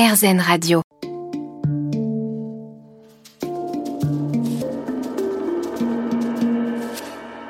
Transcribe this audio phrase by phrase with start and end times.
[0.00, 0.80] RZN Radio.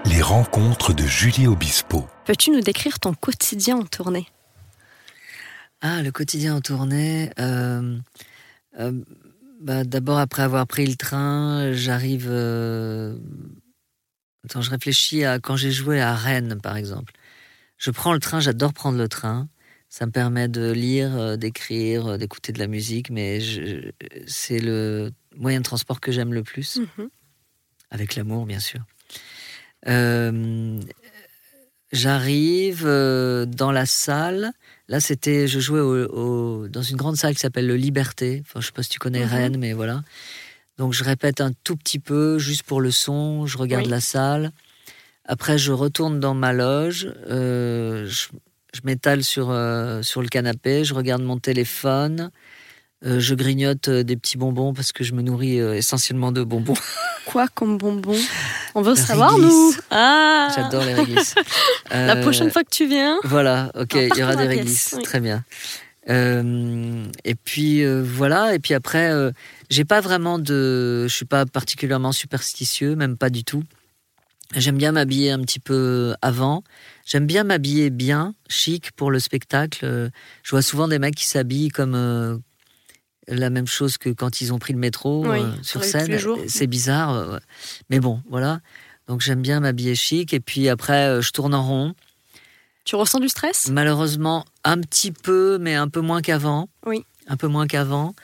[0.05, 2.07] Les rencontres de Julie Obispo.
[2.25, 4.27] Peux-tu nous décrire ton quotidien en tournée?
[5.81, 7.31] Ah, le quotidien en tournée.
[7.39, 7.97] euh,
[8.79, 8.93] euh,
[9.61, 12.27] bah, D'abord, après avoir pris le train, j'arrive.
[12.29, 13.17] euh,
[14.45, 17.13] Attends, je réfléchis à quand j'ai joué à Rennes, par exemple.
[17.79, 19.49] Je prends le train, j'adore prendre le train.
[19.93, 23.41] Ça me permet de lire, euh, d'écrire, euh, d'écouter de la musique, mais
[24.27, 27.09] c'est le moyen de transport que j'aime le plus, Mhm.
[27.91, 28.81] avec l'amour, bien sûr.
[29.89, 30.79] Euh,
[31.93, 34.53] J'arrive dans la salle.
[34.87, 36.07] Là, c'était, je jouais au-
[36.63, 38.43] au- dans une grande salle qui s'appelle le Liberté.
[38.47, 39.29] Enfin, je sais pas si tu connais Mhm.
[39.33, 40.05] Rennes, mais voilà.
[40.79, 43.45] Donc, je répète un tout petit peu, juste pour le son.
[43.47, 43.91] Je regarde Oui.
[43.91, 44.53] la salle.
[45.25, 47.13] Après, je retourne dans ma loge.
[47.29, 48.29] euh, je
[48.75, 50.85] je m'étale sur, euh, sur le canapé.
[50.85, 52.31] Je regarde mon téléphone.
[53.05, 56.43] euh, je grignote euh, des petits bonbons parce que je me nourris euh, essentiellement de
[56.45, 56.75] bonbons.
[57.27, 58.17] Quoi comme bonbon
[58.75, 59.53] On veut savoir, réglisse.
[59.53, 59.73] nous?
[59.91, 61.35] Ah J'adore les réglisses.
[61.91, 65.03] La prochaine fois que tu viens, Voilà, ok, il y aura des réglisses, oui.
[65.03, 65.45] très bien.
[66.09, 69.31] Euh, et puis euh, voilà, et puis après, euh,
[69.69, 73.63] j'ai pas vraiment de, je suis pas particulièrement superstitieux, même pas du tout.
[74.57, 76.65] J'aime bien m'habiller un petit peu avant.
[77.07, 79.85] J'aime bien m'habiller bien, chic pour le spectacle.
[79.85, 80.11] Euh,
[80.43, 82.37] Je vois souvent des mecs qui s'habillent comme euh,
[83.29, 86.19] la même chose que quand ils ont pris le métro Oui, euh, sur scène.
[86.49, 87.39] C'est bizarre, euh,
[87.91, 88.61] mais bon, voilà.
[89.07, 90.35] Donc j'aime bien m'habiller chic.
[90.35, 91.95] Et puis après, euh, je tourne en rond.
[92.85, 93.69] tu ressens du stress?
[93.71, 96.69] Malheureusement, un petit peu, mais un peu moins qu'avant.
[96.87, 97.05] Oui.
[97.29, 98.15] Un peu moins qu'avant.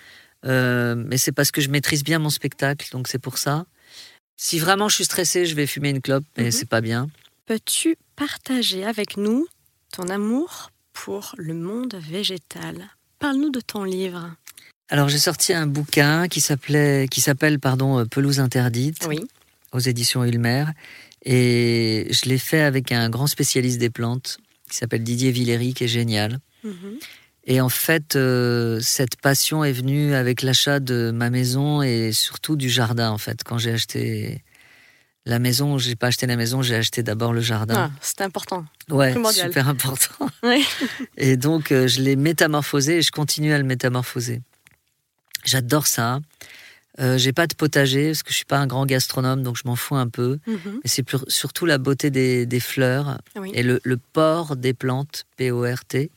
[0.44, 3.64] Euh, mais c'est parce que je maîtrise bien mon spectacle, donc c'est pour ça.
[4.36, 6.50] Si vraiment je suis stressé, je vais fumer une clope, mais Mhm.
[6.50, 7.08] c'est pas bien.
[7.46, 9.46] Peux-tu partager avec nous
[9.92, 12.88] ton amour pour le monde végétal?
[13.18, 14.34] Parle-nous de ton livre.
[14.88, 19.20] Alors j'ai sorti un bouquin qui s'appelait, qui s'appelle pardon, euh, Pelouse interdite Oui.
[19.72, 20.66] aux éditions Ulmer,
[21.24, 24.38] et je l'ai fait avec un grand spécialiste des plantes
[24.70, 26.38] qui s'appelle Didier Villéry, qui est génial.
[26.62, 26.98] Mhm.
[27.48, 32.56] Et en fait, euh, cette passion est venue avec l'achat de ma maison et surtout
[32.56, 33.10] du jardin.
[33.10, 34.42] En fait, quand j'ai acheté
[35.26, 37.74] la maison, j'ai pas acheté la maison, j'ai acheté d'abord le jardin.
[37.76, 38.64] Ah, c'est important.
[38.90, 39.46] ouais, primordial.
[39.48, 40.28] super important.
[41.16, 44.40] Et donc, euh, je l'ai métamorphosé et je continue à le métamorphoser.
[45.44, 46.18] J'adore ça.
[46.98, 49.62] Euh, j'ai pas de potager parce que je suis pas un grand gastronome, donc je
[49.66, 50.38] m'en fous un peu.
[50.46, 50.80] Mhm.
[50.82, 53.50] Mais c'est plus- surtout la beauté des, des fleurs Oui.
[53.54, 56.10] et le, le port des plantes, P-O-R-T.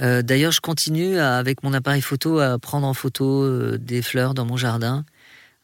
[0.00, 4.00] Euh, D'ailleurs, je continue à- avec mon appareil photo à prendre en photo euh, des
[4.02, 5.04] fleurs dans mon jardin.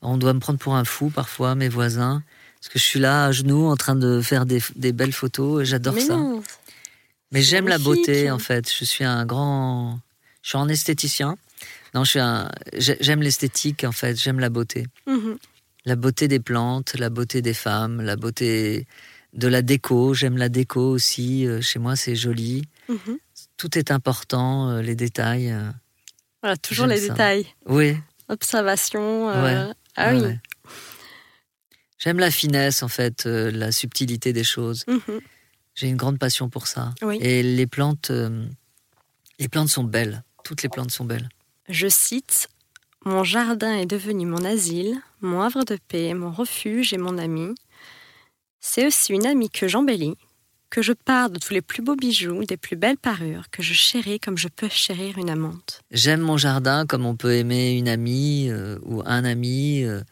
[0.02, 2.22] On doit me prendre pour un fou parfois, mes voisins,
[2.60, 5.62] parce que je suis là à genoux en train de faire des, des belles photos
[5.62, 6.16] et j'adore ça.
[6.16, 6.42] non.
[7.32, 8.70] Mais j'aime la beauté en fait.
[8.72, 9.98] Je suis un grand.
[10.42, 11.36] Je suis un esthéticien.
[11.94, 12.50] Non, je suis un.
[12.76, 14.16] j'ai- J'aime l'esthétique en fait.
[14.18, 14.86] J'aime la beauté.
[15.06, 15.36] Mhm.
[15.84, 18.86] La beauté des plantes, la beauté des femmes, la beauté
[19.34, 20.14] de la déco.
[20.14, 21.46] J'aime la déco aussi.
[21.46, 22.62] Euh, Chez moi, c'est joli.
[22.88, 23.18] Mhm.
[23.58, 25.50] Tout est important, euh, les détails.
[25.50, 25.70] euh.
[26.42, 27.08] Voilà, toujours les ça.
[27.12, 27.46] détails.
[27.66, 27.96] Oui.
[28.28, 29.28] Observation.
[29.28, 29.74] euh, Ouais.
[29.96, 30.22] Ah ouais, oui.
[30.26, 30.38] ouais.
[31.98, 34.84] J'aime la finesse en fait, euh, la subtilité des choses.
[34.86, 35.20] Mhm.
[35.74, 36.94] J'ai une grande passion pour ça.
[37.02, 37.18] Oui.
[37.20, 38.46] Et les plantes, euh,
[39.38, 40.22] les plantes sont belles.
[40.44, 41.28] Toutes les plantes sont belles.
[41.68, 42.48] Je cite
[43.04, 47.54] Mon jardin est devenu mon asile, mon havre de paix, mon refuge et mon ami.
[48.60, 50.16] C'est aussi une amie que j'embellis,
[50.70, 53.72] que je pars de tous les plus beaux bijoux, des plus belles parures, que je
[53.72, 55.80] chéris comme je peux chérir une amante.
[55.90, 59.82] J'aime mon jardin comme on peut aimer une amie euh, ou un ami.
[59.84, 60.02] euh,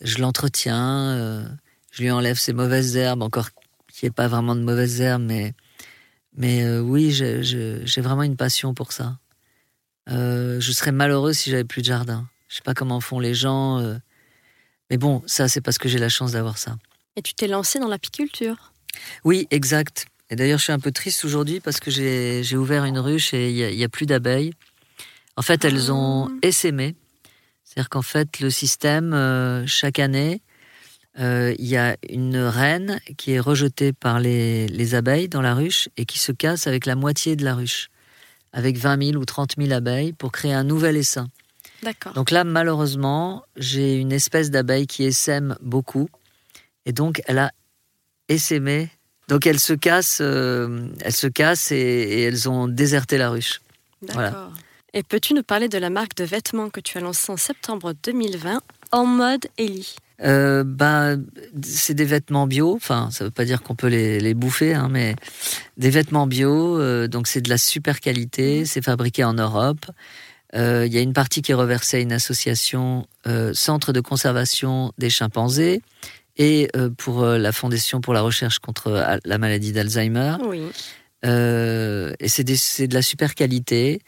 [0.00, 1.44] je l'entretiens, euh,
[1.92, 3.50] je lui enlève ses mauvaises herbes, encore
[3.88, 5.54] qu'il n'y ait pas vraiment de mauvaises herbes, mais,
[6.34, 9.18] mais oui, j'ai vraiment une passion pour ça.
[10.08, 12.26] Je serais malheureux si j'avais plus de jardin.
[12.48, 13.80] Je sais pas comment font les gens,
[14.90, 16.76] mais bon, ça c'est parce que j'ai la chance d'avoir ça.
[17.14, 18.71] Et tu t'es lancé dans l'apiculture?
[19.24, 20.06] Oui, exact.
[20.30, 23.50] Et d'ailleurs, je suis un peu triste aujourd'hui parce que j'ai ouvert une ruche et
[23.50, 24.52] il y a- plus d'abeilles.
[25.36, 26.38] En fait, elles ont Ah.
[26.42, 26.94] essaimé.
[27.64, 30.42] C'est-à-dire qu'en fait, le système, euh, chaque année,
[31.18, 35.54] euh, il y a une reine qui est rejetée par les, les abeilles dans la
[35.54, 37.88] ruche et qui se casse avec la moitié de la ruche,
[38.52, 41.28] avec 20 000 ou 30 000 abeilles pour créer un nouvel essaim.
[41.82, 42.12] D'accord.
[42.14, 46.08] Donc là, malheureusement, j'ai une espèce d'abeille qui essaime beaucoup.
[46.86, 47.52] Et donc, elle a
[48.28, 48.90] essaimé.
[49.28, 53.60] Donc, elle se casse, euh, elle se casse et, et elles ont déserté la ruche.
[54.12, 54.30] voilà.
[54.30, 54.52] D'accord.
[54.94, 57.94] Et peux-tu nous parler de la marque de vêtements que tu as lancée en septembre
[58.02, 58.60] 2020,
[58.90, 61.14] En mode Ellie Euh, bah,
[61.62, 62.74] c'est des vêtements bio.
[62.74, 65.16] Enfin, ça veut pas dire qu'on peut les, les bouffer, hein, mais
[65.78, 66.78] des vêtements bio.
[66.78, 68.66] euh, donc, c'est de la super qualité.
[68.66, 69.86] C'est fabriqué en Europe.
[70.54, 73.06] Euh, Il y a une partie qui est reversée à une association
[73.54, 75.80] Centre de conservation des chimpanzés
[76.36, 80.36] et euh, pour euh, la Fondation pour la recherche contre euh, la maladie d'Alzheimer.
[80.46, 80.62] Oui.
[81.24, 84.00] Euh, et c'est des- c'est de la super qualité.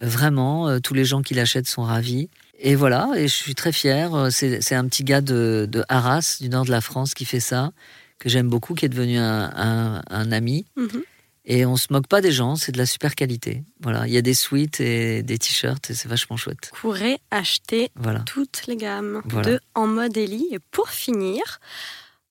[0.00, 2.28] Vraiment, tous les gens qui l'achètent sont ravis.
[2.58, 4.28] Et voilà, et je suis très fier.
[4.30, 7.40] C'est c'est un petit gars de, de Arras, du nord de la France, qui fait
[7.40, 7.72] ça,
[8.18, 10.66] que j'aime beaucoup, qui est devenu un, un- un ami.
[10.76, 11.02] Mhm.
[11.48, 13.62] Et on se moque pas des gens, c'est de la super qualité.
[13.80, 16.70] Voilà, il y a des suites et des t-shirts et c'est vachement chouette.
[16.80, 18.20] Courez acheter Voilà.
[18.26, 19.50] toutes les gammes Voilà.
[19.52, 20.48] de En mode Ellie.
[20.50, 21.60] Et pour finir,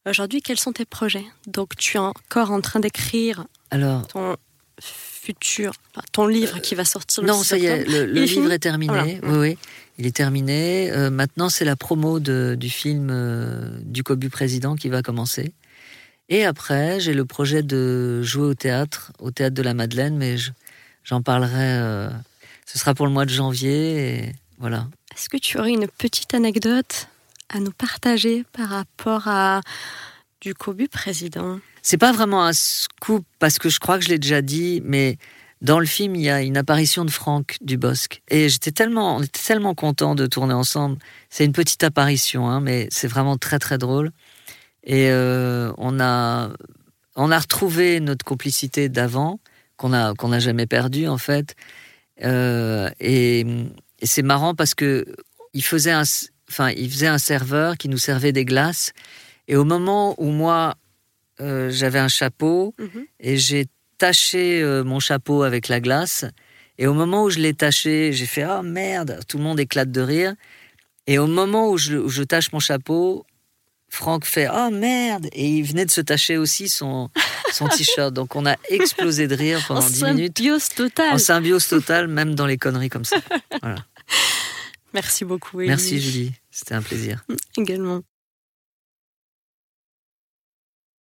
[0.05, 1.25] aujourd'hui, quels sont tes projets?
[1.47, 4.35] Donc, tu es encore en train d'écrire Alors, ton
[4.81, 8.17] futur, enfin, ton livre qui va sortir le non, 6 ça y est, le, le
[8.17, 8.91] Il est livre est terminé.
[9.21, 9.37] Voilà.
[9.37, 9.57] Oui, oui,
[9.97, 10.91] il est terminé.
[10.91, 15.53] Euh, maintenant, c'est la promo de- du film euh, du Cobu Président qui va commencer.
[16.29, 20.37] Et après, j'ai le projet de jouer au théâtre, au théâtre de la Madeleine, mais
[20.37, 20.51] je-
[21.03, 21.51] j'en parlerai.
[21.79, 22.09] euh,
[22.65, 24.15] ce sera pour le mois de janvier.
[24.25, 24.87] Et voilà.
[25.15, 27.07] Est-ce que tu aurais une petite anecdote
[27.49, 29.61] à nous partager par rapport à
[30.41, 31.59] du Cobu président?
[31.83, 35.19] C'est pas vraiment un scoop parce que je crois que je l'ai déjà dit, mais
[35.61, 38.23] dans le film, il y a une apparition de Franck Dubosc.
[38.29, 40.97] Et j'étais tellement, on était tellement contents de tourner ensemble.
[41.29, 44.11] C'est une petite apparition, hein, mais c'est vraiment très très drôle.
[44.85, 46.51] Et euh, on a,
[47.15, 49.39] on a retrouvé notre complicité d'avant
[49.77, 51.55] qu'on n'a jamais perdue en fait.
[52.23, 53.41] Euh, et,
[53.99, 55.05] et c'est marrant parce que
[55.53, 56.03] il faisait un,
[56.49, 58.93] enfin, il faisait un serveur qui nous servait des glaces.
[59.47, 60.75] Et au moment où moi
[61.41, 63.05] euh, j'avais un chapeau Mhm.
[63.19, 63.65] et j'ai
[63.97, 66.25] taché mon chapeau avec la glace.
[66.77, 69.89] Et au moment où je l'ai taché, j'ai fait ah merde, tout le monde éclate
[69.91, 70.33] de rire.
[71.07, 73.25] Et au moment où je, où je tâche mon chapeau,
[73.95, 77.09] Franck fait ah merde et il venait de se tacher aussi son
[77.53, 78.13] son t-shirt.
[78.13, 80.37] Donc on a explosé de rire pendant En 10 minutes.
[80.37, 81.13] symbiose totale.
[81.13, 83.15] En symbiose totale, même dans les conneries comme ça.
[84.93, 85.61] Merci beaucoup.
[85.61, 85.69] Élie.
[85.69, 87.25] Merci Julie, c'était un plaisir.
[87.57, 88.01] Également.